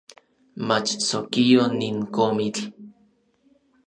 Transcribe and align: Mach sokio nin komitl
Mach 0.67 0.89
sokio 1.07 1.63
nin 1.79 1.97
komitl 2.15 2.61